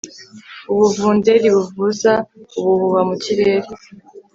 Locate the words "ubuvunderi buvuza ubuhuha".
0.71-3.01